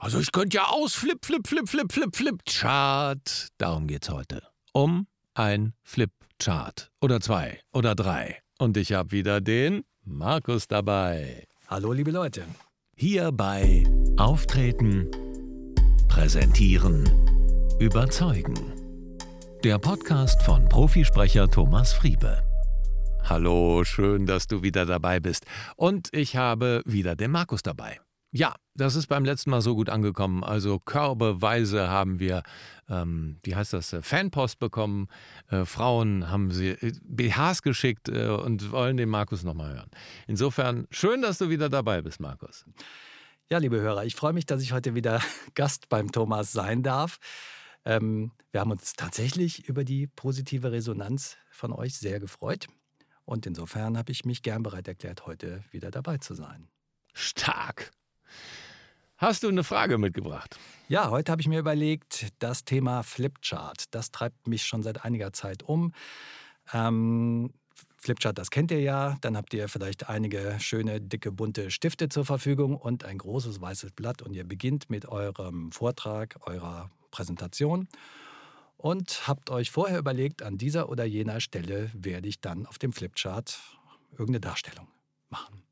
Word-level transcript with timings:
Also 0.00 0.18
ich 0.18 0.32
könnte 0.32 0.56
ja 0.56 0.64
aus 0.64 0.94
Flip, 0.94 1.22
Flip, 1.22 1.46
Flip, 1.46 1.68
Flip, 1.68 1.92
Flip, 1.92 2.16
Flip 2.16 2.40
Chart. 2.46 3.48
Darum 3.58 3.86
geht's 3.86 4.08
heute. 4.08 4.42
Um 4.72 5.06
ein 5.34 5.74
Flip 5.82 6.10
Chart. 6.38 6.90
Oder 7.02 7.20
zwei 7.20 7.60
oder 7.74 7.94
drei. 7.94 8.38
Und 8.58 8.78
ich 8.78 8.94
habe 8.94 9.12
wieder 9.12 9.42
den 9.42 9.84
Markus 10.02 10.66
dabei. 10.68 11.46
Hallo 11.68 11.92
liebe 11.92 12.12
Leute. 12.12 12.46
Hier 12.96 13.30
bei 13.30 13.84
Auftreten, 14.16 15.10
Präsentieren, 16.08 17.04
Überzeugen. 17.78 18.54
Der 19.64 19.78
Podcast 19.78 20.42
von 20.42 20.66
Profisprecher 20.70 21.46
Thomas 21.46 21.92
Friebe. 21.92 22.42
Hallo, 23.22 23.84
schön, 23.84 24.24
dass 24.24 24.46
du 24.46 24.62
wieder 24.62 24.86
dabei 24.86 25.20
bist. 25.20 25.44
Und 25.76 26.08
ich 26.12 26.36
habe 26.36 26.80
wieder 26.86 27.16
den 27.16 27.32
Markus 27.32 27.60
dabei. 27.62 28.00
Ja, 28.32 28.54
das 28.74 28.94
ist 28.94 29.08
beim 29.08 29.24
letzten 29.24 29.50
Mal 29.50 29.60
so 29.60 29.74
gut 29.74 29.88
angekommen. 29.88 30.44
Also 30.44 30.78
körbeweise 30.78 31.88
haben 31.88 32.20
wir, 32.20 32.44
ähm, 32.88 33.40
wie 33.42 33.56
heißt 33.56 33.72
das, 33.72 33.92
äh, 33.92 34.02
Fanpost 34.02 34.60
bekommen. 34.60 35.08
Äh, 35.48 35.64
Frauen 35.64 36.30
haben 36.30 36.52
sie 36.52 36.68
äh, 36.68 36.92
BHs 37.02 37.62
geschickt 37.62 38.08
äh, 38.08 38.28
und 38.28 38.70
wollen 38.70 38.96
den 38.96 39.08
Markus 39.08 39.42
nochmal 39.42 39.74
hören. 39.74 39.90
Insofern 40.28 40.86
schön, 40.90 41.22
dass 41.22 41.38
du 41.38 41.48
wieder 41.48 41.68
dabei 41.68 42.02
bist, 42.02 42.20
Markus. 42.20 42.64
Ja, 43.50 43.58
liebe 43.58 43.80
Hörer, 43.80 44.04
ich 44.04 44.14
freue 44.14 44.32
mich, 44.32 44.46
dass 44.46 44.62
ich 44.62 44.72
heute 44.72 44.94
wieder 44.94 45.20
Gast 45.54 45.88
beim 45.88 46.12
Thomas 46.12 46.52
sein 46.52 46.84
darf. 46.84 47.18
Ähm, 47.84 48.30
wir 48.52 48.60
haben 48.60 48.70
uns 48.70 48.92
tatsächlich 48.92 49.68
über 49.68 49.82
die 49.82 50.06
positive 50.06 50.70
Resonanz 50.70 51.36
von 51.50 51.72
euch 51.72 51.98
sehr 51.98 52.20
gefreut. 52.20 52.68
Und 53.24 53.44
insofern 53.46 53.98
habe 53.98 54.12
ich 54.12 54.24
mich 54.24 54.42
gern 54.42 54.62
bereit 54.62 54.86
erklärt, 54.86 55.26
heute 55.26 55.64
wieder 55.72 55.90
dabei 55.90 56.18
zu 56.18 56.34
sein. 56.34 56.68
Stark. 57.12 57.90
Hast 59.16 59.42
du 59.42 59.48
eine 59.48 59.64
Frage 59.64 59.98
mitgebracht? 59.98 60.58
Ja, 60.88 61.10
heute 61.10 61.30
habe 61.30 61.42
ich 61.42 61.48
mir 61.48 61.58
überlegt, 61.58 62.32
das 62.38 62.64
Thema 62.64 63.02
Flipchart, 63.02 63.94
das 63.94 64.10
treibt 64.10 64.46
mich 64.46 64.64
schon 64.64 64.82
seit 64.82 65.04
einiger 65.04 65.32
Zeit 65.32 65.62
um. 65.62 65.92
Ähm, 66.72 67.52
Flipchart, 67.98 68.38
das 68.38 68.50
kennt 68.50 68.70
ihr 68.70 68.80
ja. 68.80 69.16
Dann 69.20 69.36
habt 69.36 69.52
ihr 69.52 69.68
vielleicht 69.68 70.08
einige 70.08 70.56
schöne, 70.58 71.02
dicke, 71.02 71.32
bunte 71.32 71.70
Stifte 71.70 72.08
zur 72.08 72.24
Verfügung 72.24 72.76
und 72.76 73.04
ein 73.04 73.18
großes 73.18 73.60
weißes 73.60 73.92
Blatt. 73.92 74.22
Und 74.22 74.32
ihr 74.32 74.44
beginnt 74.44 74.88
mit 74.88 75.06
eurem 75.06 75.70
Vortrag, 75.70 76.38
eurer 76.46 76.90
Präsentation 77.10 77.88
und 78.78 79.28
habt 79.28 79.50
euch 79.50 79.70
vorher 79.70 79.98
überlegt, 79.98 80.42
an 80.42 80.56
dieser 80.56 80.88
oder 80.88 81.04
jener 81.04 81.40
Stelle 81.40 81.90
werde 81.92 82.28
ich 82.28 82.40
dann 82.40 82.64
auf 82.64 82.78
dem 82.78 82.92
Flipchart 82.94 83.60
irgendeine 84.12 84.40
Darstellung 84.40 84.88
machen. 85.28 85.62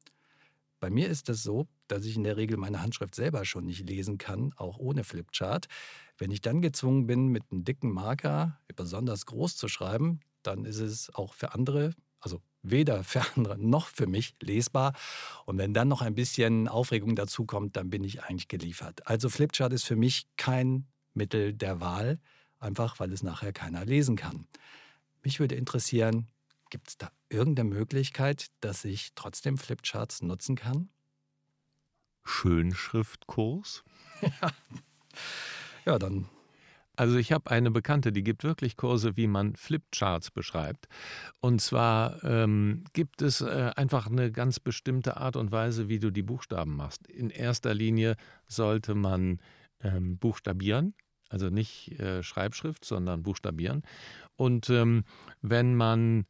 Bei 0.80 0.90
mir 0.90 1.08
ist 1.08 1.30
es 1.30 1.42
so, 1.42 1.66
dass 1.88 2.04
ich 2.04 2.16
in 2.16 2.24
der 2.24 2.36
Regel 2.36 2.56
meine 2.56 2.82
Handschrift 2.82 3.14
selber 3.14 3.44
schon 3.44 3.64
nicht 3.64 3.88
lesen 3.88 4.18
kann, 4.18 4.52
auch 4.56 4.78
ohne 4.78 5.04
Flipchart. 5.04 5.66
Wenn 6.16 6.30
ich 6.30 6.40
dann 6.40 6.62
gezwungen 6.62 7.06
bin, 7.06 7.28
mit 7.28 7.44
einem 7.50 7.64
dicken 7.64 7.92
Marker 7.92 8.58
besonders 8.76 9.26
groß 9.26 9.56
zu 9.56 9.68
schreiben, 9.68 10.20
dann 10.42 10.64
ist 10.64 10.78
es 10.78 11.14
auch 11.14 11.34
für 11.34 11.54
andere, 11.54 11.94
also 12.20 12.40
weder 12.62 13.04
für 13.04 13.22
andere 13.36 13.58
noch 13.58 13.88
für 13.88 14.06
mich 14.06 14.34
lesbar. 14.40 14.94
Und 15.46 15.58
wenn 15.58 15.74
dann 15.74 15.88
noch 15.88 16.02
ein 16.02 16.14
bisschen 16.14 16.68
Aufregung 16.68 17.16
dazu 17.16 17.44
kommt, 17.44 17.76
dann 17.76 17.90
bin 17.90 18.04
ich 18.04 18.22
eigentlich 18.22 18.48
geliefert. 18.48 19.06
Also 19.06 19.28
Flipchart 19.28 19.72
ist 19.72 19.84
für 19.84 19.96
mich 19.96 20.28
kein 20.36 20.86
Mittel 21.14 21.52
der 21.52 21.80
Wahl, 21.80 22.20
einfach 22.58 23.00
weil 23.00 23.12
es 23.12 23.22
nachher 23.22 23.52
keiner 23.52 23.84
lesen 23.84 24.16
kann. 24.16 24.46
Mich 25.22 25.40
würde 25.40 25.54
interessieren, 25.54 26.28
gibt 26.70 26.88
es 26.88 26.98
da 26.98 27.10
irgendeine 27.28 27.68
Möglichkeit, 27.68 28.48
dass 28.60 28.84
ich 28.84 29.12
trotzdem 29.14 29.58
Flipcharts 29.58 30.22
nutzen 30.22 30.56
kann? 30.56 30.90
Schönschriftkurs? 32.28 33.84
ja. 34.22 34.50
ja, 35.86 35.98
dann. 35.98 36.26
Also 36.98 37.16
ich 37.16 37.30
habe 37.30 37.50
eine 37.52 37.70
Bekannte, 37.70 38.10
die 38.10 38.24
gibt 38.24 38.42
wirklich 38.42 38.76
Kurse, 38.76 39.16
wie 39.16 39.28
man 39.28 39.54
Flipcharts 39.54 40.32
beschreibt. 40.32 40.88
Und 41.40 41.60
zwar 41.60 42.24
ähm, 42.24 42.82
gibt 42.92 43.22
es 43.22 43.40
äh, 43.40 43.70
einfach 43.76 44.08
eine 44.08 44.32
ganz 44.32 44.58
bestimmte 44.58 45.16
Art 45.16 45.36
und 45.36 45.52
Weise, 45.52 45.88
wie 45.88 46.00
du 46.00 46.10
die 46.10 46.24
Buchstaben 46.24 46.74
machst. 46.74 47.06
In 47.06 47.30
erster 47.30 47.72
Linie 47.72 48.16
sollte 48.48 48.96
man 48.96 49.40
ähm, 49.80 50.18
buchstabieren, 50.18 50.94
also 51.28 51.50
nicht 51.50 52.00
äh, 52.00 52.24
Schreibschrift, 52.24 52.84
sondern 52.84 53.22
buchstabieren. 53.22 53.84
Und 54.34 54.68
ähm, 54.68 55.04
wenn 55.40 55.76
man 55.76 56.26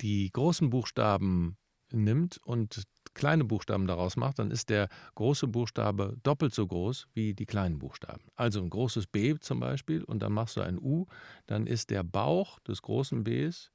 die 0.00 0.28
großen 0.32 0.70
Buchstaben 0.70 1.56
nimmt 1.92 2.38
und 2.44 2.82
kleine 3.14 3.44
Buchstaben 3.44 3.86
daraus 3.86 4.16
macht, 4.16 4.38
dann 4.38 4.50
ist 4.50 4.70
der 4.70 4.88
große 5.14 5.48
Buchstabe 5.48 6.16
doppelt 6.22 6.54
so 6.54 6.66
groß 6.66 7.08
wie 7.14 7.34
die 7.34 7.46
kleinen 7.46 7.78
Buchstaben. 7.78 8.24
Also 8.36 8.60
ein 8.60 8.70
großes 8.70 9.06
B 9.06 9.38
zum 9.38 9.60
Beispiel 9.60 10.04
und 10.04 10.20
dann 10.20 10.32
machst 10.32 10.56
du 10.56 10.60
ein 10.60 10.78
U, 10.78 11.06
dann 11.46 11.66
ist 11.66 11.90
der 11.90 12.02
Bauch 12.02 12.58
des 12.60 12.82
großen 12.82 13.24
Bs, 13.24 13.72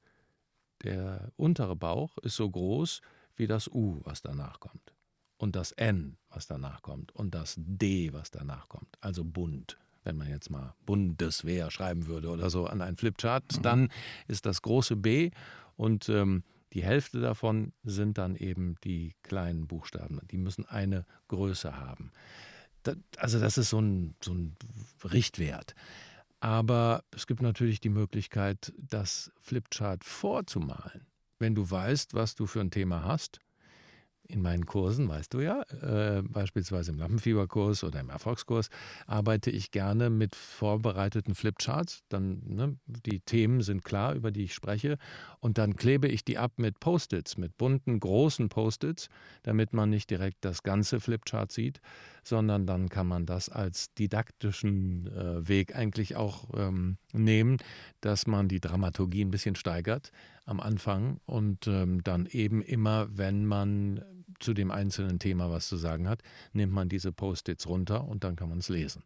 der 0.82 1.32
untere 1.36 1.76
Bauch, 1.76 2.18
ist 2.18 2.36
so 2.36 2.50
groß 2.50 3.00
wie 3.36 3.46
das 3.46 3.68
U, 3.68 4.00
was 4.04 4.22
danach 4.22 4.60
kommt. 4.60 4.94
Und 5.38 5.54
das 5.54 5.72
N, 5.72 6.16
was 6.30 6.46
danach 6.46 6.80
kommt. 6.80 7.12
Und 7.12 7.34
das 7.34 7.54
D, 7.58 8.12
was 8.12 8.30
danach 8.30 8.68
kommt. 8.68 8.96
Also 9.00 9.22
bunt. 9.24 9.78
Wenn 10.02 10.16
man 10.16 10.28
jetzt 10.28 10.50
mal 10.50 10.74
Bundeswehr 10.86 11.70
schreiben 11.70 12.06
würde 12.06 12.30
oder 12.30 12.48
so 12.48 12.66
an 12.66 12.80
einen 12.80 12.96
Flipchart, 12.96 13.58
mhm. 13.58 13.62
dann 13.62 13.88
ist 14.28 14.46
das 14.46 14.62
große 14.62 14.96
B 14.96 15.30
und 15.76 16.08
ähm, 16.08 16.42
die 16.72 16.82
Hälfte 16.82 17.20
davon 17.20 17.72
sind 17.84 18.18
dann 18.18 18.36
eben 18.36 18.76
die 18.84 19.14
kleinen 19.22 19.66
Buchstaben. 19.66 20.20
Die 20.30 20.36
müssen 20.36 20.66
eine 20.66 21.06
Größe 21.28 21.76
haben. 21.76 22.10
Also 23.16 23.40
das 23.40 23.58
ist 23.58 23.70
so 23.70 23.80
ein, 23.80 24.14
so 24.22 24.32
ein 24.32 24.56
Richtwert. 25.04 25.74
Aber 26.40 27.02
es 27.10 27.26
gibt 27.26 27.42
natürlich 27.42 27.80
die 27.80 27.88
Möglichkeit, 27.88 28.72
das 28.76 29.32
Flipchart 29.40 30.04
vorzumalen. 30.04 31.06
Wenn 31.38 31.54
du 31.54 31.68
weißt, 31.68 32.14
was 32.14 32.34
du 32.34 32.46
für 32.46 32.60
ein 32.60 32.70
Thema 32.70 33.04
hast, 33.04 33.40
in 34.28 34.42
meinen 34.42 34.66
Kursen, 34.66 35.08
weißt 35.08 35.34
du 35.34 35.40
ja, 35.40 35.62
äh, 35.82 36.22
beispielsweise 36.22 36.92
im 36.92 36.98
Lampenfieberkurs 36.98 37.84
oder 37.84 38.00
im 38.00 38.10
Erfolgskurs, 38.10 38.68
arbeite 39.06 39.50
ich 39.50 39.70
gerne 39.70 40.10
mit 40.10 40.34
vorbereiteten 40.34 41.34
Flipcharts. 41.34 42.02
Dann, 42.08 42.42
ne, 42.46 42.76
die 42.86 43.20
Themen 43.20 43.62
sind 43.62 43.84
klar, 43.84 44.14
über 44.14 44.30
die 44.30 44.44
ich 44.44 44.54
spreche. 44.54 44.98
Und 45.40 45.58
dann 45.58 45.76
klebe 45.76 46.08
ich 46.08 46.24
die 46.24 46.38
ab 46.38 46.52
mit 46.56 46.80
Post-its, 46.80 47.36
mit 47.36 47.56
bunten, 47.56 48.00
großen 48.00 48.48
Post-its, 48.48 49.08
damit 49.42 49.72
man 49.72 49.90
nicht 49.90 50.10
direkt 50.10 50.44
das 50.44 50.62
ganze 50.62 51.00
Flipchart 51.00 51.52
sieht, 51.52 51.80
sondern 52.22 52.66
dann 52.66 52.88
kann 52.88 53.06
man 53.06 53.26
das 53.26 53.48
als 53.48 53.94
didaktischen 53.94 55.06
äh, 55.06 55.48
Weg 55.48 55.76
eigentlich 55.76 56.16
auch 56.16 56.48
ähm, 56.56 56.98
nehmen, 57.12 57.58
dass 58.00 58.26
man 58.26 58.48
die 58.48 58.60
Dramaturgie 58.60 59.24
ein 59.24 59.30
bisschen 59.30 59.54
steigert 59.54 60.10
am 60.44 60.60
Anfang 60.60 61.20
und 61.26 61.66
ähm, 61.66 62.02
dann 62.02 62.26
eben 62.26 62.62
immer, 62.62 63.08
wenn 63.10 63.46
man 63.46 64.00
zu 64.40 64.54
dem 64.54 64.70
einzelnen 64.70 65.18
Thema 65.18 65.50
was 65.50 65.68
zu 65.68 65.76
sagen 65.76 66.08
hat, 66.08 66.22
nimmt 66.52 66.72
man 66.72 66.88
diese 66.88 67.12
Post-its 67.12 67.66
runter 67.66 68.04
und 68.04 68.24
dann 68.24 68.36
kann 68.36 68.48
man 68.48 68.58
es 68.58 68.68
lesen. 68.68 69.02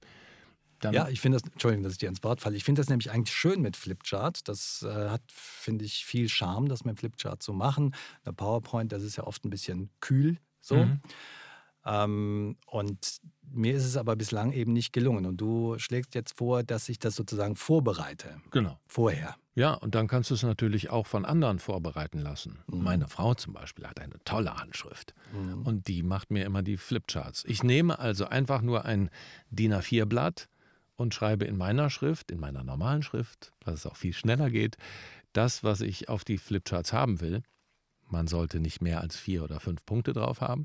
Dann 0.80 0.94
ja, 0.94 1.08
ich 1.08 1.20
finde 1.20 1.38
das, 1.38 1.52
Entschuldigung, 1.52 1.84
dass 1.84 1.92
ich 1.92 1.98
dir 1.98 2.08
ins 2.08 2.22
Wort 2.24 2.40
falle. 2.40 2.56
Ich 2.56 2.64
finde 2.64 2.80
das 2.80 2.88
nämlich 2.88 3.10
eigentlich 3.10 3.36
schön 3.36 3.60
mit 3.60 3.76
Flipchart. 3.76 4.48
Das 4.48 4.82
äh, 4.82 5.10
hat, 5.10 5.22
finde 5.28 5.84
ich, 5.84 6.06
viel 6.06 6.28
Charme, 6.28 6.68
das 6.68 6.84
mit 6.84 6.98
Flipchart 6.98 7.42
zu 7.42 7.52
machen. 7.52 7.94
Eine 8.24 8.32
PowerPoint, 8.32 8.90
das 8.90 9.02
ist 9.02 9.16
ja 9.16 9.24
oft 9.24 9.44
ein 9.44 9.50
bisschen 9.50 9.90
kühl 10.00 10.38
so. 10.60 10.76
Mhm. 10.76 11.00
Ähm, 11.84 12.56
und 12.66 13.20
mir 13.52 13.74
ist 13.74 13.84
es 13.84 13.96
aber 13.96 14.16
bislang 14.16 14.52
eben 14.52 14.72
nicht 14.72 14.92
gelungen. 14.92 15.26
Und 15.26 15.38
du 15.38 15.78
schlägst 15.78 16.14
jetzt 16.14 16.38
vor, 16.38 16.62
dass 16.62 16.88
ich 16.88 16.98
das 16.98 17.14
sozusagen 17.14 17.56
vorbereite. 17.56 18.40
Genau. 18.50 18.78
Vorher. 18.86 19.36
Ja, 19.54 19.74
und 19.74 19.94
dann 19.94 20.06
kannst 20.06 20.30
du 20.30 20.34
es 20.34 20.42
natürlich 20.42 20.90
auch 20.90 21.06
von 21.06 21.24
anderen 21.24 21.58
vorbereiten 21.58 22.20
lassen. 22.20 22.60
Mhm. 22.68 22.82
Meine 22.82 23.08
Frau 23.08 23.34
zum 23.34 23.52
Beispiel 23.52 23.86
hat 23.86 24.00
eine 24.00 24.18
tolle 24.24 24.56
Handschrift. 24.56 25.14
Mhm. 25.32 25.62
Und 25.62 25.88
die 25.88 26.02
macht 26.02 26.30
mir 26.30 26.44
immer 26.44 26.62
die 26.62 26.76
Flipcharts. 26.76 27.44
Ich 27.46 27.62
nehme 27.62 27.98
also 27.98 28.26
einfach 28.26 28.62
nur 28.62 28.84
ein 28.84 29.10
DIN 29.50 29.74
A4-Blatt 29.74 30.48
und 30.96 31.14
schreibe 31.14 31.46
in 31.46 31.56
meiner 31.56 31.90
Schrift, 31.90 32.30
in 32.30 32.38
meiner 32.38 32.62
normalen 32.62 33.02
Schrift, 33.02 33.52
dass 33.60 33.74
es 33.74 33.86
auch 33.86 33.96
viel 33.96 34.12
schneller 34.12 34.50
geht, 34.50 34.76
das, 35.32 35.64
was 35.64 35.80
ich 35.80 36.08
auf 36.08 36.24
die 36.24 36.38
Flipcharts 36.38 36.92
haben 36.92 37.20
will. 37.20 37.42
Man 38.06 38.26
sollte 38.26 38.60
nicht 38.60 38.80
mehr 38.80 39.00
als 39.00 39.16
vier 39.16 39.42
oder 39.44 39.60
fünf 39.60 39.84
Punkte 39.84 40.12
drauf 40.12 40.40
haben. 40.40 40.64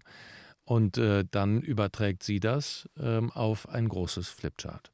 Und 0.63 0.98
äh, 0.98 1.24
dann 1.30 1.62
überträgt 1.62 2.24
sie 2.24 2.39
das 2.39 2.89
ähm, 3.00 3.31
auf 3.31 3.69
ein 3.69 3.88
großes 3.88 4.30
Flipchart. 4.30 4.92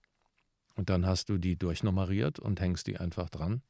Und 0.82 0.90
dann 0.90 1.06
hast 1.06 1.30
du 1.30 1.38
die 1.38 1.58
durchnummeriert 1.58 2.40
und 2.40 2.60
hängst 2.60 2.88
die 2.88 2.98
einfach 2.98 3.30
dran 3.30 3.62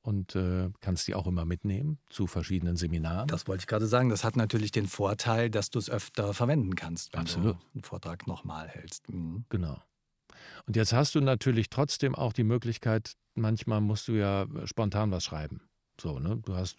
und 0.00 0.36
äh, 0.36 0.70
kannst 0.80 1.08
die 1.08 1.16
auch 1.16 1.26
immer 1.26 1.44
mitnehmen 1.44 1.98
zu 2.08 2.28
verschiedenen 2.28 2.76
Seminaren. 2.76 3.26
Das 3.26 3.48
wollte 3.48 3.62
ich 3.62 3.66
gerade 3.66 3.88
sagen. 3.88 4.10
Das 4.10 4.22
hat 4.22 4.36
natürlich 4.36 4.70
den 4.70 4.86
Vorteil, 4.86 5.50
dass 5.50 5.70
du 5.70 5.80
es 5.80 5.90
öfter 5.90 6.32
verwenden 6.34 6.76
kannst, 6.76 7.14
wenn 7.14 7.22
Absolut. 7.22 7.56
du 7.56 7.66
einen 7.74 7.82
Vortrag 7.82 8.28
nochmal 8.28 8.68
hältst. 8.68 9.08
Mhm. 9.08 9.44
Genau. 9.48 9.82
Und 10.64 10.76
jetzt 10.76 10.92
hast 10.92 11.16
du 11.16 11.20
natürlich 11.20 11.68
trotzdem 11.68 12.14
auch 12.14 12.32
die 12.32 12.44
Möglichkeit, 12.44 13.14
manchmal 13.34 13.80
musst 13.80 14.06
du 14.06 14.12
ja 14.12 14.46
spontan 14.66 15.10
was 15.10 15.24
schreiben. 15.24 15.62
So, 16.02 16.18
ne? 16.18 16.40
Du 16.44 16.56
hast 16.56 16.78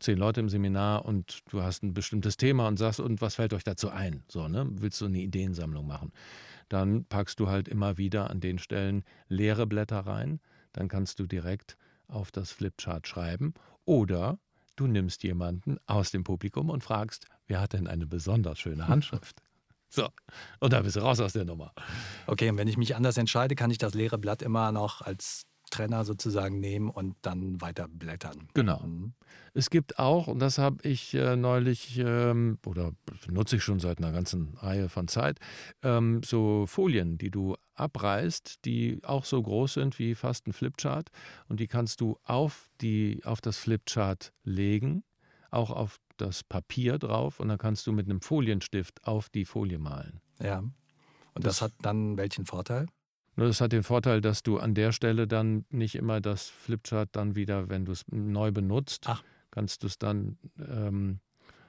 zehn 0.00 0.18
Leute 0.18 0.40
im 0.40 0.48
Seminar 0.48 1.04
und 1.04 1.42
du 1.50 1.62
hast 1.62 1.82
ein 1.82 1.92
bestimmtes 1.92 2.36
Thema 2.36 2.66
und 2.66 2.78
sagst, 2.78 2.98
und 2.98 3.20
was 3.20 3.34
fällt 3.34 3.52
euch 3.52 3.64
dazu 3.64 3.90
ein? 3.90 4.24
So, 4.28 4.48
ne? 4.48 4.66
Willst 4.70 5.00
du 5.00 5.06
eine 5.06 5.18
Ideensammlung 5.18 5.86
machen? 5.86 6.12
dann 6.68 7.04
packst 7.04 7.40
du 7.40 7.48
halt 7.48 7.68
immer 7.68 7.98
wieder 7.98 8.30
an 8.30 8.40
den 8.40 8.58
Stellen 8.58 9.04
leere 9.28 9.66
Blätter 9.66 10.00
rein. 10.00 10.40
Dann 10.72 10.88
kannst 10.88 11.18
du 11.18 11.26
direkt 11.26 11.76
auf 12.08 12.30
das 12.30 12.52
Flipchart 12.52 13.06
schreiben. 13.08 13.54
Oder 13.84 14.38
du 14.76 14.86
nimmst 14.86 15.22
jemanden 15.22 15.78
aus 15.86 16.10
dem 16.10 16.24
Publikum 16.24 16.70
und 16.70 16.84
fragst, 16.84 17.26
wer 17.46 17.60
hat 17.60 17.72
denn 17.72 17.86
eine 17.86 18.06
besonders 18.06 18.58
schöne 18.58 18.88
Handschrift? 18.88 19.42
So, 19.90 20.06
und 20.60 20.74
dann 20.74 20.84
bist 20.84 20.96
du 20.96 21.00
raus 21.00 21.18
aus 21.18 21.32
der 21.32 21.46
Nummer. 21.46 21.72
Okay, 22.26 22.50
und 22.50 22.58
wenn 22.58 22.68
ich 22.68 22.76
mich 22.76 22.94
anders 22.94 23.16
entscheide, 23.16 23.54
kann 23.54 23.70
ich 23.70 23.78
das 23.78 23.94
leere 23.94 24.18
Blatt 24.18 24.42
immer 24.42 24.70
noch 24.70 25.00
als 25.00 25.46
Trenner 25.70 26.04
sozusagen 26.04 26.60
nehmen 26.60 26.90
und 26.90 27.16
dann 27.22 27.60
weiter 27.60 27.88
blättern. 27.88 28.48
Genau. 28.54 28.80
Mhm. 28.80 29.12
Es 29.54 29.70
gibt 29.70 29.98
auch, 29.98 30.28
und 30.28 30.38
das 30.38 30.58
habe 30.58 30.86
ich 30.86 31.14
äh, 31.14 31.36
neulich 31.36 31.98
ähm, 31.98 32.58
oder 32.66 32.92
nutze 33.30 33.56
ich 33.56 33.64
schon 33.64 33.80
seit 33.80 33.98
einer 33.98 34.12
ganzen 34.12 34.54
Reihe 34.54 34.88
von 34.88 35.08
Zeit, 35.08 35.38
ähm, 35.82 36.22
so 36.24 36.66
Folien, 36.66 37.18
die 37.18 37.30
du 37.30 37.56
abreißt, 37.74 38.64
die 38.64 39.00
auch 39.04 39.24
so 39.24 39.42
groß 39.42 39.74
sind 39.74 39.98
wie 39.98 40.14
fast 40.14 40.46
ein 40.46 40.52
Flipchart 40.52 41.10
und 41.48 41.60
die 41.60 41.68
kannst 41.68 42.00
du 42.00 42.18
auf, 42.24 42.68
die, 42.80 43.20
auf 43.24 43.40
das 43.40 43.56
Flipchart 43.56 44.32
legen, 44.44 45.04
auch 45.50 45.70
auf 45.70 45.98
das 46.16 46.44
Papier 46.44 46.98
drauf 46.98 47.40
und 47.40 47.48
dann 47.48 47.58
kannst 47.58 47.86
du 47.86 47.92
mit 47.92 48.06
einem 48.06 48.20
Folienstift 48.20 49.04
auf 49.04 49.28
die 49.28 49.44
Folie 49.44 49.78
malen. 49.78 50.20
Ja. 50.40 50.58
Und 50.58 51.46
das, 51.46 51.58
das 51.58 51.62
hat 51.62 51.72
dann 51.82 52.16
welchen 52.16 52.46
Vorteil? 52.46 52.86
Das 53.46 53.60
hat 53.60 53.72
den 53.72 53.84
Vorteil, 53.84 54.20
dass 54.20 54.42
du 54.42 54.58
an 54.58 54.74
der 54.74 54.92
Stelle 54.92 55.28
dann 55.28 55.64
nicht 55.70 55.94
immer 55.94 56.20
das 56.20 56.48
Flipchart 56.48 57.10
dann 57.12 57.36
wieder, 57.36 57.68
wenn 57.68 57.84
du 57.84 57.92
es 57.92 58.04
neu 58.10 58.50
benutzt, 58.50 59.04
Ach. 59.06 59.22
kannst 59.50 59.82
du 59.82 59.86
es 59.86 59.98
dann, 59.98 60.38
ähm, 60.58 61.20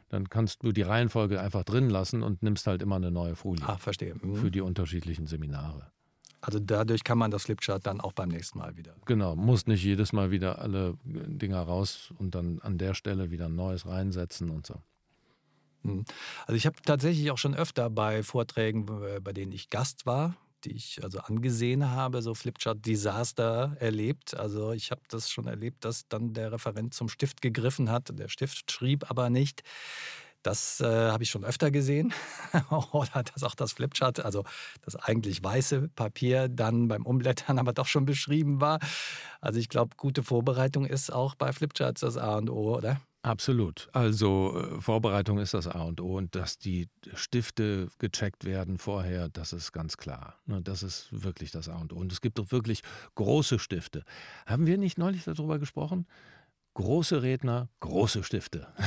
dann 0.09 0.29
kannst 0.29 0.63
du 0.63 0.71
die 0.71 0.81
Reihenfolge 0.81 1.39
einfach 1.39 1.63
drin 1.63 1.89
lassen 1.89 2.23
und 2.23 2.41
nimmst 2.41 2.65
halt 2.65 2.81
immer 2.81 2.95
eine 2.95 3.11
neue 3.11 3.35
Folie. 3.35 3.63
Ach, 3.67 3.79
verstehe. 3.79 4.15
Mhm. 4.15 4.35
Für 4.35 4.49
die 4.49 4.61
unterschiedlichen 4.61 5.27
Seminare. 5.27 5.91
Also 6.41 6.59
dadurch 6.59 7.03
kann 7.03 7.17
man 7.17 7.31
das 7.31 7.43
Flipchart 7.43 7.85
dann 7.85 8.01
auch 8.01 8.13
beim 8.13 8.29
nächsten 8.29 8.57
Mal 8.57 8.75
wieder. 8.77 8.95
Genau, 9.05 9.35
muss 9.35 9.67
nicht 9.67 9.83
jedes 9.83 10.13
Mal 10.13 10.31
wieder 10.31 10.59
alle 10.59 10.97
Dinger 11.03 11.61
raus 11.61 12.13
und 12.17 12.33
dann 12.33 12.59
an 12.59 12.77
der 12.77 12.93
Stelle 12.95 13.29
wieder 13.29 13.45
ein 13.45 13.55
neues 13.55 13.85
reinsetzen 13.85 14.49
und 14.49 14.65
so. 14.65 14.81
Mhm. 15.83 16.05
Also 16.47 16.55
ich 16.55 16.65
habe 16.65 16.77
tatsächlich 16.83 17.29
auch 17.29 17.37
schon 17.37 17.53
öfter 17.53 17.89
bei 17.89 18.23
Vorträgen, 18.23 18.85
bei 18.85 19.33
denen 19.33 19.51
ich 19.51 19.69
Gast 19.69 20.05
war, 20.05 20.37
die 20.65 20.73
ich 20.73 21.03
also 21.03 21.19
angesehen 21.19 21.89
habe, 21.89 22.21
so 22.21 22.33
Flipchart-Desaster 22.33 23.77
erlebt. 23.79 24.35
Also 24.35 24.71
ich 24.71 24.91
habe 24.91 25.01
das 25.09 25.29
schon 25.29 25.47
erlebt, 25.47 25.85
dass 25.85 26.07
dann 26.07 26.33
der 26.33 26.51
Referent 26.51 26.93
zum 26.93 27.09
Stift 27.09 27.41
gegriffen 27.41 27.89
hat. 27.89 28.09
Der 28.17 28.27
Stift 28.27 28.71
schrieb 28.71 29.09
aber 29.09 29.29
nicht. 29.29 29.63
Das 30.41 30.79
äh, 30.79 30.85
habe 30.85 31.23
ich 31.23 31.29
schon 31.29 31.43
öfter 31.43 31.69
gesehen. 31.69 32.13
Oder 32.91 33.23
dass 33.23 33.43
auch 33.43 33.55
das 33.55 33.73
Flipchart, 33.73 34.21
also 34.21 34.45
das 34.81 34.95
eigentlich 34.95 35.43
weiße 35.43 35.89
Papier, 35.89 36.47
dann 36.47 36.87
beim 36.87 37.05
Umblättern 37.05 37.59
aber 37.59 37.73
doch 37.73 37.87
schon 37.87 38.05
beschrieben 38.05 38.61
war. 38.61 38.79
Also 39.41 39.59
ich 39.59 39.67
glaube, 39.67 39.95
gute 39.97 40.23
Vorbereitung 40.23 40.85
ist 40.85 41.11
auch 41.11 41.35
bei 41.35 41.51
Flipcharts 41.51 42.01
das 42.01 42.15
A 42.17 42.37
und 42.37 42.49
O, 42.49 42.77
oder? 42.77 43.01
Absolut. 43.29 43.89
Also 43.93 44.57
äh, 44.57 44.81
Vorbereitung 44.81 45.37
ist 45.37 45.53
das 45.53 45.67
A 45.67 45.83
und 45.83 46.01
O 46.01 46.17
und 46.17 46.33
dass 46.33 46.57
die 46.57 46.87
Stifte 47.13 47.89
gecheckt 47.99 48.43
werden 48.43 48.79
vorher, 48.79 49.29
das 49.29 49.53
ist 49.53 49.71
ganz 49.71 49.97
klar. 49.97 50.33
Ne? 50.47 50.63
Das 50.63 50.81
ist 50.81 51.09
wirklich 51.11 51.51
das 51.51 51.69
A 51.69 51.77
und 51.77 51.93
O. 51.93 51.97
Und 51.97 52.11
es 52.11 52.21
gibt 52.21 52.39
doch 52.39 52.51
wirklich 52.51 52.81
große 53.13 53.59
Stifte. 53.59 54.03
Haben 54.47 54.65
wir 54.65 54.79
nicht 54.79 54.97
neulich 54.97 55.25
darüber 55.25 55.59
gesprochen? 55.59 56.07
Große 56.79 57.21
Redner, 57.21 57.67
große 57.81 58.23
Stifte. 58.23 58.67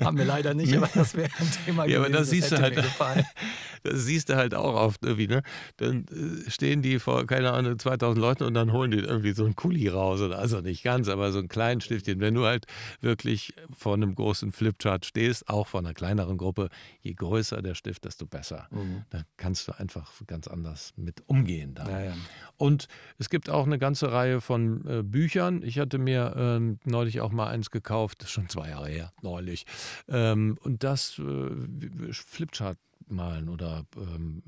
Haben 0.00 0.16
wir 0.16 0.24
leider 0.24 0.54
nicht, 0.54 0.74
aber 0.74 0.88
das 0.94 1.14
wäre 1.14 1.28
ein 1.38 1.50
Thema 1.66 1.84
ja, 1.84 1.98
gewesen. 1.98 1.98
Aber 1.98 2.08
das, 2.08 2.20
das 2.20 2.30
siehst 2.30 2.52
du 2.52 2.58
halt, 2.58 2.76
das 3.82 4.04
siehst 4.06 4.30
du 4.30 4.36
halt 4.36 4.54
auch 4.54 4.76
oft 4.76 5.04
irgendwie, 5.04 5.26
ne? 5.26 5.42
Dann 5.76 6.06
äh, 6.06 6.50
stehen 6.50 6.80
die 6.80 7.00
vor, 7.00 7.26
keine 7.26 7.52
Ahnung, 7.52 7.78
2000 7.78 8.18
Leuten 8.18 8.44
und 8.44 8.54
dann 8.54 8.72
holen 8.72 8.92
die 8.92 8.98
irgendwie 8.98 9.32
so 9.32 9.44
einen 9.44 9.56
Kuli 9.56 9.88
raus. 9.88 10.22
Oder, 10.22 10.38
also 10.38 10.62
nicht 10.62 10.82
ganz, 10.82 11.10
aber 11.10 11.32
so 11.32 11.38
einen 11.38 11.48
kleinen 11.48 11.82
Stiftchen. 11.82 12.18
Wenn 12.20 12.32
du 12.32 12.46
halt 12.46 12.64
wirklich 13.02 13.52
vor 13.76 13.92
einem 13.92 14.14
großen 14.14 14.52
Flipchart 14.52 15.04
stehst, 15.04 15.50
auch 15.50 15.66
vor 15.66 15.80
einer 15.80 15.92
kleineren 15.92 16.38
Gruppe, 16.38 16.70
je 17.02 17.12
größer 17.12 17.60
der 17.60 17.74
Stift, 17.74 18.06
desto 18.06 18.24
besser. 18.24 18.68
Mhm. 18.70 19.04
Da 19.10 19.20
kannst 19.36 19.68
du 19.68 19.72
einfach 19.72 20.10
ganz 20.26 20.48
anders 20.48 20.94
mit 20.96 21.22
umgehen. 21.26 21.74
Ja, 21.76 22.04
ja. 22.04 22.14
Und 22.56 22.88
es 23.18 23.28
gibt 23.28 23.50
auch 23.50 23.66
eine 23.66 23.78
ganze 23.78 24.12
Reihe 24.12 24.40
von 24.40 24.86
äh, 24.86 25.02
Büchern. 25.02 25.62
Ich 25.62 25.78
hatte 25.78 25.89
mir 25.98 26.34
ähm, 26.36 26.78
neulich 26.84 27.20
auch 27.20 27.32
mal 27.32 27.48
eins 27.48 27.70
gekauft, 27.70 28.20
das 28.20 28.28
ist 28.28 28.32
schon 28.32 28.48
zwei 28.48 28.70
Jahre 28.70 28.88
her, 28.88 29.12
neulich. 29.22 29.66
Ähm, 30.08 30.58
und 30.62 30.84
das 30.84 31.18
äh, 31.18 32.12
Flipchart 32.12 32.78
malen 33.08 33.48
oder 33.48 33.84
ähm, 33.96 34.42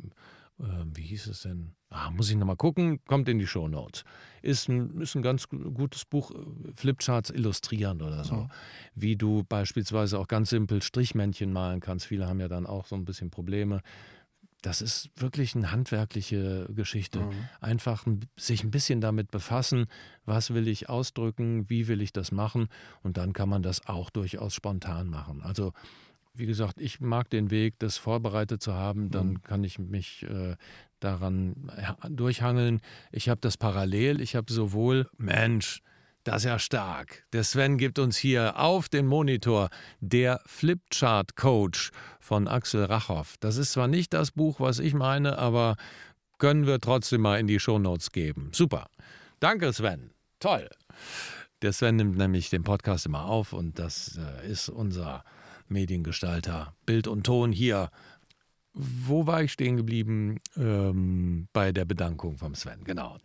äh, 0.62 0.64
wie 0.94 1.02
hieß 1.02 1.26
es 1.26 1.42
denn? 1.42 1.74
Ah, 1.90 2.10
muss 2.10 2.30
ich 2.30 2.36
nochmal 2.36 2.56
gucken, 2.56 3.00
kommt 3.06 3.28
in 3.28 3.38
die 3.38 3.46
Show 3.46 3.68
Notes. 3.68 4.04
Ist 4.40 4.68
ein, 4.68 5.00
ist 5.00 5.14
ein 5.14 5.22
ganz 5.22 5.48
gutes 5.48 6.04
Buch, 6.04 6.30
äh, 6.30 6.72
Flipcharts 6.74 7.30
illustrieren 7.30 8.00
oder 8.02 8.24
so. 8.24 8.34
Mhm. 8.34 8.50
Wie 8.94 9.16
du 9.16 9.44
beispielsweise 9.44 10.18
auch 10.18 10.28
ganz 10.28 10.50
simpel 10.50 10.82
Strichmännchen 10.82 11.52
malen 11.52 11.80
kannst. 11.80 12.06
Viele 12.06 12.26
haben 12.26 12.40
ja 12.40 12.48
dann 12.48 12.66
auch 12.66 12.86
so 12.86 12.94
ein 12.94 13.04
bisschen 13.04 13.30
Probleme 13.30 13.82
das 14.62 14.80
ist 14.80 15.10
wirklich 15.16 15.54
eine 15.54 15.70
handwerkliche 15.72 16.68
Geschichte. 16.74 17.20
Mhm. 17.20 17.32
Einfach 17.60 18.06
sich 18.36 18.64
ein 18.64 18.70
bisschen 18.70 19.00
damit 19.00 19.30
befassen, 19.30 19.86
was 20.24 20.54
will 20.54 20.68
ich 20.68 20.88
ausdrücken, 20.88 21.68
wie 21.68 21.88
will 21.88 22.00
ich 22.00 22.12
das 22.12 22.32
machen 22.32 22.68
und 23.02 23.16
dann 23.16 23.32
kann 23.32 23.48
man 23.48 23.62
das 23.62 23.86
auch 23.86 24.10
durchaus 24.10 24.54
spontan 24.54 25.08
machen. 25.08 25.42
Also 25.42 25.72
wie 26.34 26.46
gesagt, 26.46 26.80
ich 26.80 27.00
mag 27.00 27.28
den 27.28 27.50
Weg, 27.50 27.78
das 27.78 27.98
vorbereitet 27.98 28.62
zu 28.62 28.72
haben, 28.72 29.10
dann 29.10 29.28
mhm. 29.28 29.42
kann 29.42 29.64
ich 29.64 29.78
mich 29.78 30.22
äh, 30.22 30.56
daran 31.00 31.70
durchhangeln. 32.08 32.80
Ich 33.10 33.28
habe 33.28 33.40
das 33.40 33.56
parallel, 33.56 34.20
ich 34.20 34.36
habe 34.36 34.50
sowohl 34.50 35.08
Mensch, 35.18 35.82
das 36.24 36.38
ist 36.38 36.44
ja 36.44 36.58
stark. 36.58 37.24
Der 37.32 37.44
Sven 37.44 37.78
gibt 37.78 37.98
uns 37.98 38.16
hier 38.16 38.58
auf 38.58 38.88
den 38.88 39.06
Monitor 39.06 39.70
der 40.00 40.40
Flipchart 40.46 41.36
Coach 41.36 41.90
von 42.20 42.46
Axel 42.46 42.84
Rachow. 42.84 43.34
Das 43.40 43.56
ist 43.56 43.72
zwar 43.72 43.88
nicht 43.88 44.12
das 44.12 44.30
Buch, 44.30 44.60
was 44.60 44.78
ich 44.78 44.94
meine, 44.94 45.38
aber 45.38 45.76
können 46.38 46.66
wir 46.66 46.80
trotzdem 46.80 47.22
mal 47.22 47.38
in 47.38 47.46
die 47.46 47.60
Shownotes 47.60 48.12
geben. 48.12 48.50
Super. 48.52 48.88
Danke, 49.40 49.72
Sven. 49.72 50.10
Toll. 50.38 50.68
Der 51.62 51.72
Sven 51.72 51.96
nimmt 51.96 52.16
nämlich 52.16 52.50
den 52.50 52.62
Podcast 52.62 53.06
immer 53.06 53.26
auf 53.26 53.52
und 53.52 53.78
das 53.78 54.18
äh, 54.18 54.50
ist 54.50 54.68
unser 54.68 55.24
Mediengestalter. 55.68 56.74
Bild 56.86 57.06
und 57.06 57.24
Ton 57.24 57.52
hier. 57.52 57.90
Wo 58.74 59.26
war 59.26 59.42
ich 59.42 59.52
stehen 59.52 59.76
geblieben? 59.76 60.40
Ähm, 60.56 61.48
bei 61.52 61.72
der 61.72 61.84
Bedankung 61.84 62.38
vom 62.38 62.54
Sven, 62.54 62.84
genau. 62.84 63.18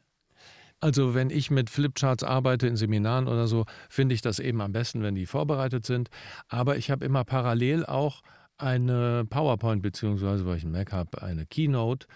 Also 0.80 1.16
wenn 1.16 1.30
ich 1.30 1.50
mit 1.50 1.70
Flipcharts 1.70 2.24
arbeite 2.24 2.68
in 2.68 2.76
Seminaren 2.76 3.28
oder 3.28 3.48
so, 3.48 3.66
finde 3.90 4.14
ich 4.14 4.22
das 4.22 4.40
eben 4.40 4.62
am 4.62 4.72
besten, 4.72 5.02
wenn 5.02 5.16
die 5.16 5.26
vorbereitet 5.26 5.86
sind. 5.86 6.10
Aber 6.50 6.78
ich 6.78 6.92
habe 6.92 7.04
immer 7.04 7.24
parallel 7.24 7.86
auch 7.86 8.22
eine 8.58 9.26
PowerPoint, 9.26 9.82
beziehungsweise 9.82 10.46
weil 10.46 10.58
ich 10.58 10.64
einen 10.64 10.72
Mac 10.72 10.92
habe, 10.92 11.22
eine 11.22 11.46
Keynote, 11.46 12.08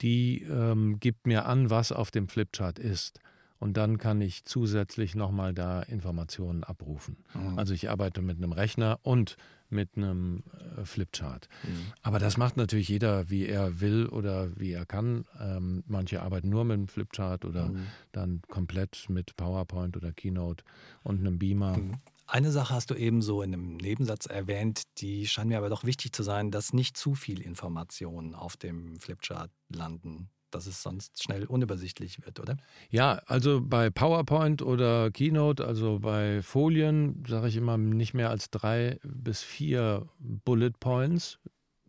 die 0.00 0.42
ähm, 0.42 0.98
gibt 1.00 1.26
mir 1.26 1.46
an, 1.46 1.70
was 1.70 1.92
auf 1.92 2.10
dem 2.10 2.28
Flipchart 2.28 2.78
ist. 2.78 3.20
Und 3.58 3.76
dann 3.76 3.98
kann 3.98 4.20
ich 4.20 4.44
zusätzlich 4.44 5.14
nochmal 5.14 5.54
da 5.54 5.82
Informationen 5.82 6.62
abrufen. 6.62 7.24
Mhm. 7.34 7.58
Also 7.58 7.72
ich 7.72 7.88
arbeite 7.88 8.20
mit 8.20 8.36
einem 8.36 8.52
Rechner 8.52 8.98
und 9.02 9.36
mit 9.70 9.96
einem 9.96 10.42
äh, 10.76 10.84
Flipchart. 10.84 11.48
Mhm. 11.64 11.92
Aber 12.02 12.18
das 12.18 12.36
macht 12.36 12.56
natürlich 12.56 12.88
jeder, 12.88 13.30
wie 13.30 13.46
er 13.46 13.80
will 13.80 14.06
oder 14.06 14.56
wie 14.58 14.72
er 14.72 14.86
kann. 14.86 15.24
Ähm, 15.40 15.84
manche 15.86 16.22
arbeiten 16.22 16.48
nur 16.48 16.64
mit 16.64 16.74
einem 16.74 16.88
Flipchart 16.88 17.44
oder 17.44 17.68
mhm. 17.68 17.86
dann 18.12 18.42
komplett 18.48 19.06
mit 19.08 19.36
PowerPoint 19.36 19.96
oder 19.96 20.12
Keynote 20.12 20.64
und 21.02 21.20
einem 21.20 21.38
Beamer. 21.38 21.76
Mhm. 21.78 21.94
Eine 22.28 22.50
Sache 22.50 22.74
hast 22.74 22.90
du 22.90 22.94
eben 22.94 23.22
so 23.22 23.42
in 23.42 23.54
einem 23.54 23.76
Nebensatz 23.76 24.26
erwähnt, 24.26 24.82
die 24.98 25.28
scheint 25.28 25.48
mir 25.48 25.58
aber 25.58 25.68
doch 25.68 25.84
wichtig 25.84 26.12
zu 26.12 26.24
sein, 26.24 26.50
dass 26.50 26.72
nicht 26.72 26.96
zu 26.96 27.14
viel 27.14 27.40
Informationen 27.40 28.34
auf 28.34 28.56
dem 28.56 28.98
Flipchart 28.98 29.50
landen 29.68 30.28
dass 30.50 30.66
es 30.66 30.82
sonst 30.82 31.22
schnell 31.22 31.44
unübersichtlich 31.44 32.24
wird, 32.24 32.40
oder? 32.40 32.56
Ja, 32.90 33.20
also 33.26 33.60
bei 33.62 33.90
PowerPoint 33.90 34.62
oder 34.62 35.10
Keynote, 35.10 35.66
also 35.66 35.98
bei 35.98 36.42
Folien, 36.42 37.24
sage 37.26 37.48
ich 37.48 37.56
immer 37.56 37.76
nicht 37.78 38.14
mehr 38.14 38.30
als 38.30 38.50
drei 38.50 38.98
bis 39.02 39.42
vier 39.42 40.08
Bullet 40.18 40.72
Points, 40.80 41.38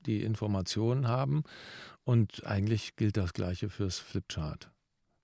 die 0.06 0.24
Informationen 0.24 1.08
haben. 1.08 1.44
Und 2.04 2.46
eigentlich 2.46 2.96
gilt 2.96 3.18
das 3.18 3.34
Gleiche 3.34 3.70
fürs 3.70 4.00
Flipchart. 4.00 4.72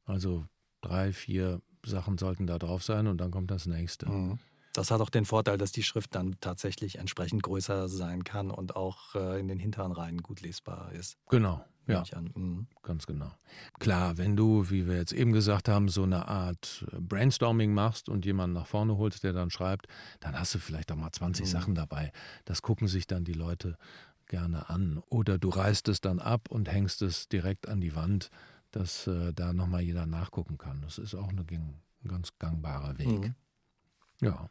Also 0.05 0.45
drei, 0.81 1.13
vier 1.13 1.61
Sachen 1.85 2.17
sollten 2.17 2.47
da 2.47 2.59
drauf 2.59 2.83
sein 2.83 3.07
und 3.07 3.17
dann 3.19 3.31
kommt 3.31 3.51
das 3.51 3.65
nächste. 3.65 4.09
Mhm. 4.09 4.39
Das 4.73 4.89
hat 4.89 5.01
auch 5.01 5.11
den 5.11 5.25
Vorteil, 5.25 5.57
dass 5.57 5.71
die 5.71 5.83
Schrift 5.83 6.15
dann 6.15 6.35
tatsächlich 6.41 6.97
entsprechend 6.97 7.43
größer 7.43 7.87
sein 7.87 8.23
kann 8.23 8.49
und 8.51 8.75
auch 8.75 9.15
äh, 9.15 9.39
in 9.39 9.47
den 9.47 9.59
hinteren 9.59 9.91
Reihen 9.91 10.21
gut 10.21 10.41
lesbar 10.41 10.91
ist. 10.91 11.17
Genau. 11.29 11.63
Ja, 11.85 12.03
mhm. 12.35 12.67
ganz 12.81 13.05
genau. 13.05 13.31
Klar, 13.77 14.17
wenn 14.17 14.37
du, 14.37 14.69
wie 14.69 14.87
wir 14.87 14.95
jetzt 14.95 15.11
eben 15.11 15.33
gesagt 15.33 15.67
haben, 15.67 15.89
so 15.89 16.03
eine 16.03 16.27
Art 16.27 16.85
äh, 16.91 16.99
Brainstorming 16.99 17.73
machst 17.73 18.07
und 18.07 18.25
jemanden 18.25 18.53
nach 18.53 18.67
vorne 18.67 18.97
holst, 18.97 19.23
der 19.23 19.33
dann 19.33 19.49
schreibt, 19.49 19.87
dann 20.21 20.39
hast 20.39 20.55
du 20.55 20.59
vielleicht 20.59 20.91
auch 20.91 20.95
mal 20.95 21.11
20 21.11 21.45
mhm. 21.45 21.49
Sachen 21.49 21.75
dabei. 21.75 22.11
Das 22.45 22.61
gucken 22.61 22.87
sich 22.87 23.05
dann 23.05 23.25
die 23.25 23.33
Leute 23.33 23.77
gerne 24.27 24.69
an. 24.69 25.03
Oder 25.09 25.37
du 25.37 25.49
reißt 25.49 25.89
es 25.89 25.99
dann 25.99 26.19
ab 26.19 26.49
und 26.49 26.71
hängst 26.71 27.01
es 27.01 27.27
direkt 27.27 27.67
an 27.67 27.81
die 27.81 27.95
Wand, 27.95 28.29
dass 28.71 29.05
äh, 29.07 29.33
da 29.33 29.51
nochmal 29.51 29.81
jeder 29.81 30.05
nachgucken 30.05 30.57
kann. 30.57 30.81
Das 30.81 30.97
ist 30.97 31.15
auch 31.15 31.29
eine, 31.29 31.41
ein 31.41 31.81
ganz 32.07 32.29
gangbarer 32.39 32.97
Weg. 32.97 33.07
Mhm. 33.07 33.35
Ja. 34.21 34.49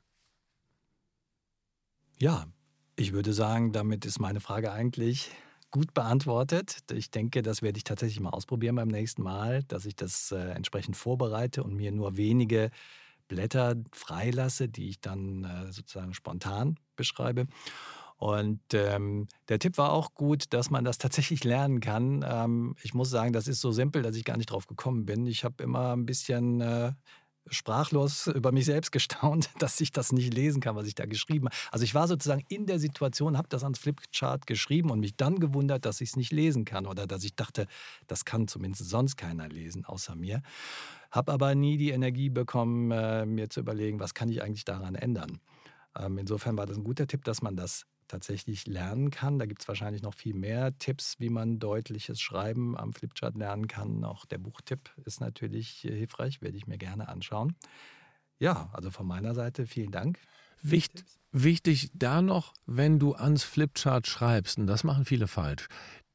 Ja, 2.22 2.46
ich 2.94 3.12
würde 3.12 3.32
sagen, 3.32 3.72
damit 3.72 4.06
ist 4.06 4.20
meine 4.20 4.38
Frage 4.38 4.70
eigentlich 4.70 5.32
gut 5.72 5.92
beantwortet. 5.92 6.78
Ich 6.92 7.10
denke, 7.10 7.42
das 7.42 7.62
werde 7.62 7.78
ich 7.78 7.82
tatsächlich 7.82 8.20
mal 8.20 8.30
ausprobieren 8.30 8.76
beim 8.76 8.86
nächsten 8.86 9.24
Mal, 9.24 9.64
dass 9.64 9.86
ich 9.86 9.96
das 9.96 10.30
äh, 10.30 10.36
entsprechend 10.50 10.96
vorbereite 10.96 11.64
und 11.64 11.74
mir 11.74 11.90
nur 11.90 12.16
wenige 12.16 12.70
Blätter 13.26 13.74
freilasse, 13.90 14.68
die 14.68 14.88
ich 14.88 15.00
dann 15.00 15.42
äh, 15.42 15.72
sozusagen 15.72 16.14
spontan 16.14 16.78
beschreibe. 16.94 17.48
Und 18.18 18.60
ähm, 18.72 19.26
der 19.48 19.58
Tipp 19.58 19.76
war 19.76 19.90
auch 19.90 20.14
gut, 20.14 20.52
dass 20.52 20.70
man 20.70 20.84
das 20.84 20.98
tatsächlich 20.98 21.42
lernen 21.42 21.80
kann. 21.80 22.24
Ähm, 22.24 22.76
ich 22.84 22.94
muss 22.94 23.10
sagen, 23.10 23.32
das 23.32 23.48
ist 23.48 23.60
so 23.60 23.72
simpel, 23.72 24.00
dass 24.02 24.14
ich 24.14 24.24
gar 24.24 24.36
nicht 24.36 24.52
drauf 24.52 24.68
gekommen 24.68 25.06
bin. 25.06 25.26
Ich 25.26 25.42
habe 25.42 25.60
immer 25.64 25.96
ein 25.96 26.06
bisschen 26.06 26.60
äh, 26.60 26.92
sprachlos 27.48 28.26
über 28.28 28.52
mich 28.52 28.64
selbst 28.64 28.92
gestaunt, 28.92 29.50
dass 29.58 29.80
ich 29.80 29.92
das 29.92 30.12
nicht 30.12 30.32
lesen 30.32 30.60
kann, 30.60 30.76
was 30.76 30.86
ich 30.86 30.94
da 30.94 31.06
geschrieben 31.06 31.46
habe. 31.46 31.56
Also 31.70 31.84
ich 31.84 31.94
war 31.94 32.08
sozusagen 32.08 32.44
in 32.48 32.66
der 32.66 32.78
Situation, 32.78 33.36
habe 33.36 33.48
das 33.48 33.62
ans 33.62 33.78
Flipchart 33.78 34.46
geschrieben 34.46 34.90
und 34.90 35.00
mich 35.00 35.16
dann 35.16 35.40
gewundert, 35.40 35.84
dass 35.84 36.00
ich 36.00 36.10
es 36.10 36.16
nicht 36.16 36.32
lesen 36.32 36.64
kann 36.64 36.86
oder 36.86 37.06
dass 37.06 37.24
ich 37.24 37.34
dachte, 37.34 37.66
das 38.06 38.24
kann 38.24 38.48
zumindest 38.48 38.88
sonst 38.88 39.16
keiner 39.16 39.48
lesen 39.48 39.84
außer 39.84 40.14
mir. 40.14 40.42
Habe 41.10 41.32
aber 41.32 41.54
nie 41.54 41.76
die 41.76 41.90
Energie 41.90 42.30
bekommen, 42.30 42.90
äh, 42.90 43.26
mir 43.26 43.50
zu 43.50 43.60
überlegen, 43.60 44.00
was 44.00 44.14
kann 44.14 44.30
ich 44.30 44.42
eigentlich 44.42 44.64
daran 44.64 44.94
ändern. 44.94 45.40
Ähm, 45.98 46.18
insofern 46.18 46.56
war 46.56 46.66
das 46.66 46.78
ein 46.78 46.84
guter 46.84 47.06
Tipp, 47.06 47.24
dass 47.24 47.42
man 47.42 47.56
das 47.56 47.84
tatsächlich 48.12 48.66
lernen 48.66 49.10
kann. 49.10 49.38
Da 49.38 49.46
gibt 49.46 49.62
es 49.62 49.68
wahrscheinlich 49.68 50.02
noch 50.02 50.12
viel 50.12 50.34
mehr 50.34 50.76
Tipps, 50.78 51.16
wie 51.18 51.30
man 51.30 51.58
deutliches 51.58 52.20
Schreiben 52.20 52.76
am 52.76 52.92
Flipchart 52.92 53.36
lernen 53.36 53.68
kann. 53.68 54.04
Auch 54.04 54.26
der 54.26 54.36
Buchtipp 54.36 54.90
ist 55.06 55.20
natürlich 55.20 55.84
äh, 55.86 55.96
hilfreich, 55.96 56.42
werde 56.42 56.58
ich 56.58 56.66
mir 56.66 56.76
gerne 56.76 57.08
anschauen. 57.08 57.56
Ja, 58.38 58.68
also 58.74 58.90
von 58.90 59.06
meiner 59.06 59.34
Seite 59.34 59.66
vielen 59.66 59.92
Dank. 59.92 60.18
Wicht, 60.60 61.04
wichtig 61.32 61.90
da 61.94 62.20
noch, 62.20 62.52
wenn 62.66 62.98
du 62.98 63.14
ans 63.14 63.44
Flipchart 63.44 64.06
schreibst, 64.06 64.58
und 64.58 64.66
das 64.66 64.84
machen 64.84 65.06
viele 65.06 65.26
falsch, 65.26 65.68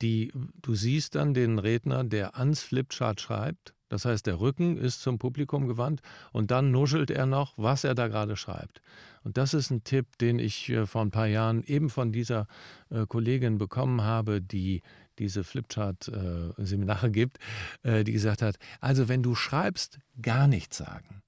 die, 0.03 0.31
du 0.61 0.75
siehst 0.75 1.15
dann 1.15 1.33
den 1.33 1.57
Redner, 1.57 2.03
der 2.03 2.37
ans 2.37 2.61
Flipchart 2.61 3.19
schreibt, 3.19 3.73
das 3.89 4.05
heißt, 4.05 4.25
der 4.25 4.39
Rücken 4.39 4.77
ist 4.77 5.01
zum 5.01 5.17
Publikum 5.17 5.67
gewandt 5.67 6.01
und 6.31 6.51
dann 6.51 6.71
nuschelt 6.71 7.09
er 7.09 7.25
noch, 7.25 7.53
was 7.57 7.83
er 7.83 7.95
da 7.95 8.07
gerade 8.07 8.35
schreibt. 8.35 8.81
Und 9.23 9.37
das 9.37 9.53
ist 9.53 9.71
ein 9.71 9.83
Tipp, 9.83 10.17
den 10.19 10.39
ich 10.39 10.69
äh, 10.69 10.85
vor 10.85 11.01
ein 11.01 11.11
paar 11.11 11.27
Jahren 11.27 11.63
eben 11.63 11.89
von 11.89 12.11
dieser 12.11 12.47
äh, 12.89 13.05
Kollegin 13.05 13.57
bekommen 13.57 14.01
habe, 14.01 14.41
die 14.41 14.81
diese 15.19 15.43
Flipchart-Seminare 15.43 17.07
äh, 17.07 17.11
gibt, 17.11 17.39
die 17.83 18.11
gesagt 18.11 18.43
hat, 18.43 18.57
also 18.81 19.09
wenn 19.09 19.23
du 19.23 19.33
schreibst, 19.33 19.97
gar 20.21 20.47
nichts 20.47 20.77
sagen. 20.77 21.23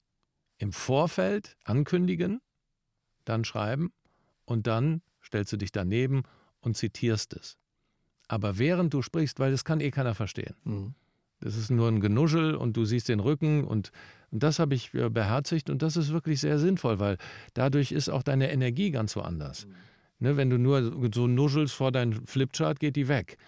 Im 0.58 0.72
Vorfeld 0.72 1.56
ankündigen, 1.64 2.40
dann 3.24 3.44
schreiben 3.44 3.92
und 4.44 4.68
dann 4.68 5.02
stellst 5.24 5.52
du 5.52 5.56
dich 5.56 5.72
daneben 5.72 6.22
und 6.60 6.76
zitierst 6.76 7.34
es. 7.34 7.58
Aber 8.28 8.58
während 8.58 8.94
du 8.94 9.02
sprichst, 9.02 9.40
weil 9.40 9.50
das 9.50 9.64
kann 9.64 9.80
eh 9.80 9.90
keiner 9.90 10.14
verstehen. 10.14 10.54
Mhm. 10.62 10.94
Das 11.40 11.56
ist 11.56 11.70
nur 11.70 11.88
ein 11.88 12.00
Genuschel 12.00 12.54
und 12.54 12.76
du 12.76 12.84
siehst 12.84 13.08
den 13.08 13.20
Rücken 13.20 13.64
und, 13.64 13.92
und 14.30 14.42
das 14.42 14.58
habe 14.58 14.74
ich 14.74 14.92
äh, 14.94 15.08
beherzigt 15.08 15.70
und 15.70 15.82
das 15.82 15.96
ist 15.96 16.12
wirklich 16.12 16.40
sehr 16.40 16.58
sinnvoll, 16.58 17.00
weil 17.00 17.16
dadurch 17.54 17.92
ist 17.92 18.08
auch 18.08 18.22
deine 18.22 18.52
Energie 18.52 18.90
ganz 18.90 19.16
woanders. 19.16 19.66
Mhm. 19.66 19.74
Ne, 20.22 20.36
wenn 20.36 20.50
du 20.50 20.58
nur 20.58 21.10
so 21.14 21.26
nuschelst 21.26 21.74
vor 21.74 21.92
deinem 21.92 22.26
Flipchart, 22.26 22.78
geht 22.78 22.96
die 22.96 23.08
weg. 23.08 23.38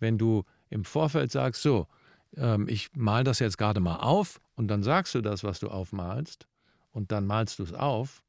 Wenn 0.00 0.16
du 0.16 0.44
im 0.70 0.84
Vorfeld 0.84 1.30
sagst, 1.30 1.62
so, 1.62 1.86
ähm, 2.38 2.66
ich 2.68 2.88
mal 2.96 3.22
das 3.22 3.38
jetzt 3.38 3.58
gerade 3.58 3.80
mal 3.80 3.96
auf 3.96 4.40
und 4.56 4.68
dann 4.68 4.82
sagst 4.82 5.14
du 5.14 5.20
das, 5.20 5.44
was 5.44 5.60
du 5.60 5.68
aufmalst 5.68 6.46
und 6.90 7.12
dann 7.12 7.26
malst 7.26 7.58
du 7.58 7.64
es 7.64 7.74
auf 7.74 8.22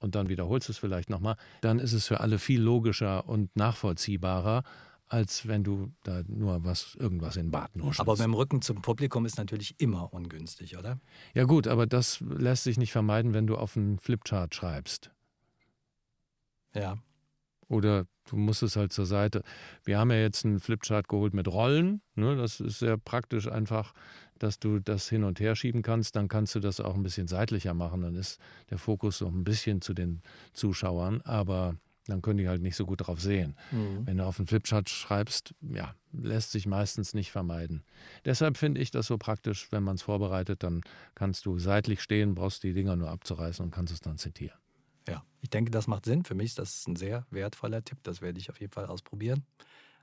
und 0.00 0.16
dann 0.16 0.28
wiederholst 0.28 0.68
du 0.68 0.72
es 0.72 0.78
vielleicht 0.78 1.10
nochmal, 1.10 1.36
dann 1.60 1.78
ist 1.78 1.92
es 1.92 2.08
für 2.08 2.20
alle 2.20 2.38
viel 2.38 2.60
logischer 2.60 3.28
und 3.28 3.54
nachvollziehbarer, 3.56 4.64
als 5.14 5.46
wenn 5.46 5.62
du 5.62 5.92
da 6.02 6.22
nur 6.26 6.64
was, 6.64 6.96
irgendwas 6.96 7.36
in 7.36 7.52
Bart 7.52 7.76
nuschelst. 7.76 8.00
Aber 8.00 8.16
dem 8.16 8.34
Rücken 8.34 8.62
zum 8.62 8.82
Publikum 8.82 9.24
ist 9.26 9.38
natürlich 9.38 9.76
immer 9.78 10.12
ungünstig, 10.12 10.76
oder? 10.76 10.98
Ja 11.34 11.44
gut, 11.44 11.68
aber 11.68 11.86
das 11.86 12.20
lässt 12.20 12.64
sich 12.64 12.78
nicht 12.78 12.90
vermeiden, 12.90 13.32
wenn 13.32 13.46
du 13.46 13.54
auf 13.54 13.76
einen 13.76 14.00
Flipchart 14.00 14.56
schreibst. 14.56 15.12
Ja. 16.74 16.98
Oder 17.68 18.06
du 18.28 18.34
musst 18.34 18.64
es 18.64 18.74
halt 18.74 18.92
zur 18.92 19.06
Seite. 19.06 19.44
Wir 19.84 20.00
haben 20.00 20.10
ja 20.10 20.16
jetzt 20.16 20.44
einen 20.44 20.58
Flipchart 20.58 21.08
geholt 21.08 21.32
mit 21.32 21.46
Rollen. 21.46 22.02
Ne? 22.16 22.34
Das 22.34 22.58
ist 22.58 22.80
sehr 22.80 22.98
praktisch 22.98 23.46
einfach, 23.46 23.94
dass 24.40 24.58
du 24.58 24.80
das 24.80 25.08
hin 25.08 25.22
und 25.22 25.38
her 25.38 25.54
schieben 25.54 25.82
kannst. 25.82 26.16
Dann 26.16 26.26
kannst 26.26 26.56
du 26.56 26.60
das 26.60 26.80
auch 26.80 26.96
ein 26.96 27.04
bisschen 27.04 27.28
seitlicher 27.28 27.72
machen. 27.72 28.02
Dann 28.02 28.16
ist 28.16 28.40
der 28.70 28.78
Fokus 28.78 29.18
so 29.18 29.28
ein 29.28 29.44
bisschen 29.44 29.80
zu 29.80 29.94
den 29.94 30.22
Zuschauern. 30.54 31.22
Aber 31.22 31.76
dann 32.06 32.22
können 32.22 32.38
die 32.38 32.48
halt 32.48 32.62
nicht 32.62 32.76
so 32.76 32.86
gut 32.86 33.06
drauf 33.06 33.20
sehen. 33.20 33.56
Mhm. 33.70 34.06
Wenn 34.06 34.18
du 34.18 34.24
auf 34.24 34.38
einen 34.38 34.46
Flipchart 34.46 34.88
schreibst, 34.88 35.54
ja, 35.60 35.94
lässt 36.12 36.52
sich 36.52 36.66
meistens 36.66 37.14
nicht 37.14 37.30
vermeiden. 37.30 37.82
Deshalb 38.24 38.56
finde 38.56 38.80
ich 38.80 38.90
das 38.90 39.06
so 39.06 39.18
praktisch, 39.18 39.70
wenn 39.72 39.82
man 39.82 39.96
es 39.96 40.02
vorbereitet, 40.02 40.62
dann 40.62 40.82
kannst 41.14 41.46
du 41.46 41.58
seitlich 41.58 42.00
stehen, 42.02 42.34
brauchst 42.34 42.62
die 42.62 42.72
Dinger 42.72 42.96
nur 42.96 43.10
abzureißen 43.10 43.64
und 43.64 43.70
kannst 43.70 43.92
es 43.92 44.00
dann 44.00 44.18
zitieren. 44.18 44.58
Ja, 45.08 45.22
ich 45.40 45.50
denke, 45.50 45.70
das 45.70 45.86
macht 45.86 46.04
Sinn. 46.04 46.24
Für 46.24 46.34
mich 46.34 46.46
ist 46.46 46.58
das 46.58 46.86
ein 46.86 46.96
sehr 46.96 47.26
wertvoller 47.30 47.84
Tipp. 47.84 47.98
Das 48.02 48.20
werde 48.20 48.38
ich 48.38 48.50
auf 48.50 48.60
jeden 48.60 48.72
Fall 48.72 48.86
ausprobieren. 48.86 49.44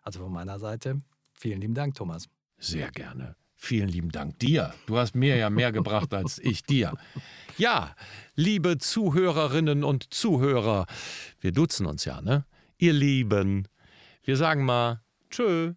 Also 0.02 0.20
von 0.20 0.32
meiner 0.32 0.60
Seite, 0.60 0.98
vielen 1.34 1.62
lieben 1.62 1.74
Dank, 1.74 1.96
Thomas. 1.96 2.28
Sehr 2.58 2.92
gerne. 2.92 3.36
Vielen 3.64 3.90
lieben 3.90 4.10
Dank 4.10 4.40
dir. 4.40 4.74
Du 4.88 4.98
hast 4.98 5.14
mir 5.14 5.38
ja 5.38 5.52
mehr 5.52 5.72
gebracht 5.72 6.16
als 6.16 6.40
ich 6.40 6.64
dir. 6.64 6.94
Ja, 7.60 7.96
liebe 8.34 8.80
Zuhörerinnen 8.80 9.84
und 9.84 10.12
Zuhörer, 10.12 10.88
wir 11.40 11.52
duzen 11.52 11.86
uns 11.86 12.04
ja, 12.06 12.22
ne? 12.22 12.44
Ihr 12.80 12.94
Lieben, 12.94 13.68
wir 14.24 14.36
sagen 14.36 14.66
mal 14.66 15.04
Tschö. 15.30 15.76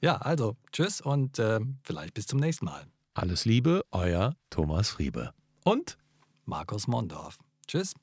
Ja, 0.00 0.16
also 0.16 0.56
Tschüss 0.72 1.00
und 1.00 1.38
äh, 1.38 1.60
vielleicht 1.84 2.14
bis 2.14 2.26
zum 2.26 2.40
nächsten 2.40 2.64
Mal. 2.64 2.84
Alles 3.14 3.44
Liebe, 3.44 3.84
euer 3.92 4.34
Thomas 4.50 4.90
Friebe. 4.90 5.32
Und 5.62 5.96
Markus 6.44 6.88
Mondorf. 6.88 7.38
Tschüss. 7.68 7.94